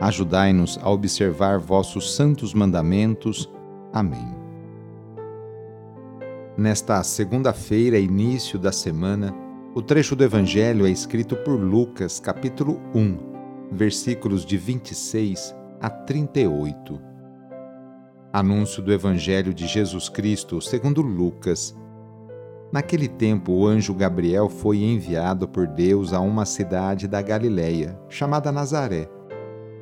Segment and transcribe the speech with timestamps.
[0.00, 3.50] Ajudai-nos a observar vossos santos mandamentos.
[3.92, 4.36] Amém.
[6.56, 9.34] Nesta segunda-feira, início da semana,
[9.74, 17.00] o trecho do Evangelho é escrito por Lucas, capítulo 1, versículos de 26 a 38.
[18.30, 21.74] Anúncio do Evangelho de Jesus Cristo segundo Lucas.
[22.70, 28.52] Naquele tempo, o anjo Gabriel foi enviado por Deus a uma cidade da Galiléia, chamada
[28.52, 29.15] Nazaré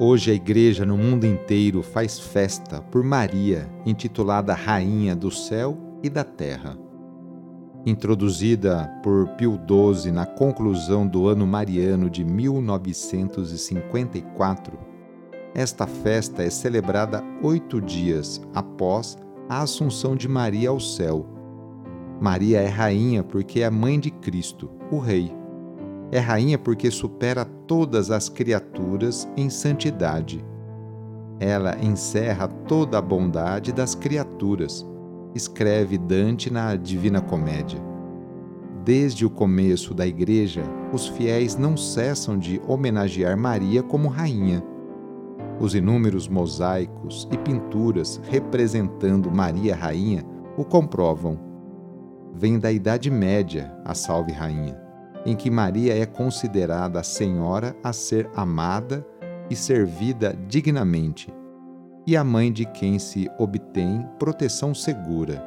[0.00, 6.08] Hoje a Igreja no mundo inteiro faz festa por Maria, intitulada Rainha do Céu e
[6.08, 6.78] da Terra.
[7.84, 14.78] Introduzida por Pio XII na conclusão do ano mariano de 1954,
[15.54, 21.26] esta festa é celebrada oito dias após a Assunção de Maria ao céu.
[22.18, 25.41] Maria é rainha porque é mãe de Cristo, o Rei
[26.12, 30.44] é rainha porque supera todas as criaturas em santidade.
[31.40, 34.86] Ela encerra toda a bondade das criaturas,
[35.34, 37.80] escreve Dante na Divina Comédia.
[38.84, 40.62] Desde o começo da Igreja,
[40.92, 44.62] os fiéis não cessam de homenagear Maria como rainha.
[45.58, 50.24] Os inúmeros mosaicos e pinturas representando Maria Rainha
[50.58, 51.38] o comprovam.
[52.34, 54.81] Vem da Idade Média a Salve Rainha
[55.24, 59.06] em que Maria é considerada a senhora a ser amada
[59.48, 61.32] e servida dignamente,
[62.06, 65.46] e a mãe de quem se obtém proteção segura.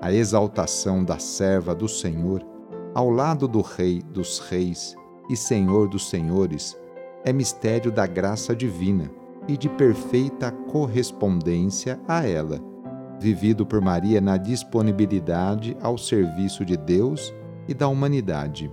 [0.00, 2.46] A exaltação da serva do Senhor,
[2.94, 4.94] ao lado do Rei dos Reis
[5.28, 6.78] e Senhor dos Senhores,
[7.24, 9.10] é mistério da graça divina
[9.48, 12.60] e de perfeita correspondência a ela,
[13.18, 17.34] vivido por Maria na disponibilidade ao serviço de Deus
[17.68, 18.70] e da humanidade.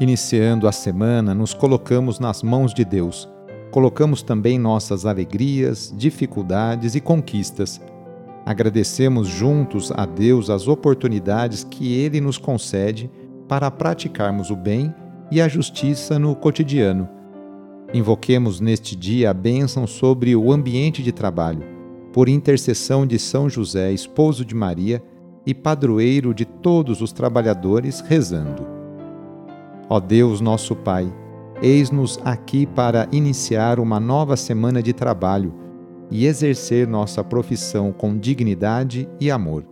[0.00, 3.28] Iniciando a semana, nos colocamos nas mãos de Deus.
[3.70, 7.80] Colocamos também nossas alegrias, dificuldades e conquistas.
[8.44, 13.08] Agradecemos juntos a Deus as oportunidades que Ele nos concede
[13.48, 14.92] para praticarmos o bem
[15.30, 17.08] e a justiça no cotidiano.
[17.92, 21.62] Invoquemos neste dia a bênção sobre o ambiente de trabalho,
[22.12, 25.00] por intercessão de São José, esposo de Maria
[25.46, 28.66] e padroeiro de todos os trabalhadores, rezando.
[29.88, 31.12] Ó Deus, nosso Pai,
[31.60, 35.54] eis-nos aqui para iniciar uma nova semana de trabalho
[36.10, 39.64] e exercer nossa profissão com dignidade e amor.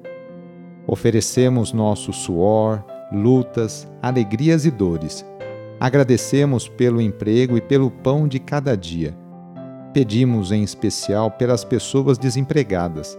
[0.87, 5.25] Oferecemos nosso suor, lutas, alegrias e dores.
[5.79, 9.17] Agradecemos pelo emprego e pelo pão de cada dia.
[9.93, 13.19] Pedimos em especial pelas pessoas desempregadas.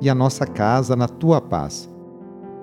[0.00, 1.90] e a nossa casa na tua paz.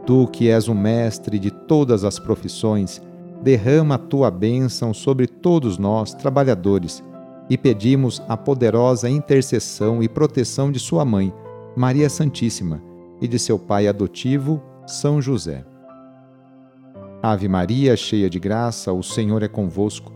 [0.06, 3.02] Tu, que és o mestre de todas as profissões,
[3.42, 7.04] derrama a tua bênção sobre todos nós, trabalhadores,
[7.50, 11.34] e pedimos a poderosa intercessão e proteção de Sua mãe,
[11.76, 12.82] Maria Santíssima
[13.22, 15.66] e de seu pai adotivo, São José.
[17.22, 20.12] Ave Maria, cheia de graça, o Senhor é convosco.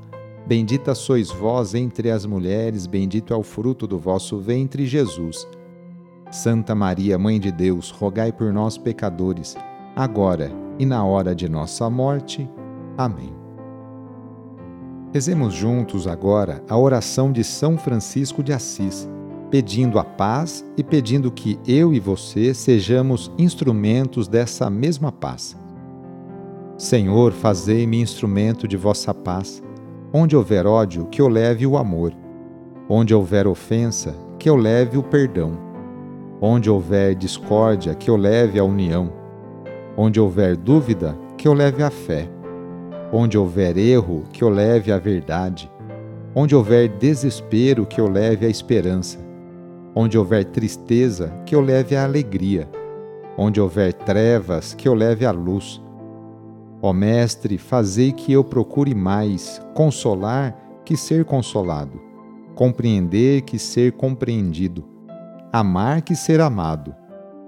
[0.46, 5.48] Bendita sois vós entre as mulheres, bendito é o fruto do vosso ventre, Jesus.
[6.31, 9.56] Santa Maria, Mãe de Deus, rogai por nós, pecadores,
[9.95, 12.50] agora e na hora de nossa morte.
[12.97, 13.33] Amém.
[15.13, 19.09] Rezemos juntos agora a oração de São Francisco de Assis
[19.50, 25.56] pedindo a paz e pedindo que eu e você sejamos instrumentos dessa mesma paz.
[26.77, 29.63] Senhor, fazei-me instrumento de vossa paz.
[30.13, 32.13] Onde houver ódio, que eu leve o amor.
[32.89, 35.67] Onde houver ofensa, que eu leve o perdão.
[36.42, 39.12] Onde houver discórdia, que eu leve a união.
[39.95, 42.30] Onde houver dúvida, que eu leve a fé.
[43.12, 45.72] Onde houver erro, que eu leve a verdade.
[46.36, 49.28] Onde houver desespero, que eu leve a esperança
[50.00, 52.69] Onde houver tristeza, que eu leve a alegria.
[53.36, 55.81] Onde houver trevas, que eu leve a luz.
[56.83, 60.56] Ó Mestre, fazei que eu procure mais consolar
[60.86, 62.00] que ser consolado,
[62.54, 64.86] compreender que ser compreendido,
[65.51, 66.95] amar que ser amado,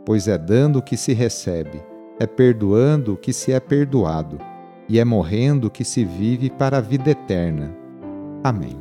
[0.05, 1.83] pois é dando que se recebe,
[2.19, 4.37] é perdoando que se é perdoado,
[4.87, 7.75] e é morrendo que se vive para a vida eterna.
[8.43, 8.79] Amém.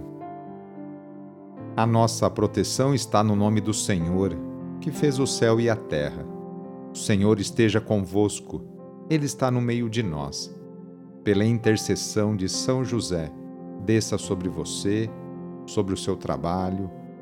[1.76, 4.36] A nossa proteção está no nome do Senhor,
[4.80, 6.24] que fez o céu e a terra.
[6.92, 8.64] O Senhor esteja convosco,
[9.10, 10.54] Ele está no meio de nós.
[11.22, 13.30] Pela intercessão de São José,
[13.84, 15.10] desça sobre você,
[15.66, 16.90] sobre o seu trabalho,